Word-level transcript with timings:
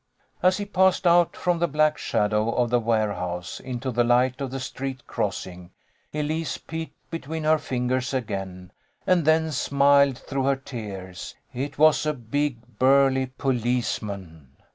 As 0.41 0.57
he 0.57 0.65
passed 0.65 1.05
out 1.05 1.37
from 1.37 1.59
the 1.59 1.67
black 1.67 1.95
shadow 1.95 2.51
of 2.55 2.71
the 2.71 2.79
warehouse, 2.79 3.59
into 3.59 3.91
the 3.91 4.03
light 4.03 4.41
of 4.41 4.49
the 4.49 4.59
street 4.59 5.05
crossing, 5.05 5.69
Elise 6.11 6.57
peeped 6.57 7.11
between 7.11 7.43
her 7.43 7.59
fingers 7.59 8.11
again, 8.11 8.71
and 9.05 9.25
then 9.25 9.51
smiled 9.51 10.17
through 10.17 10.45
her 10.45 10.55
tears. 10.55 11.35
It 11.53 11.77
was 11.77 12.07
a 12.07 12.13
big, 12.15 12.79
burly 12.79 13.27
policeman. 13.27 14.55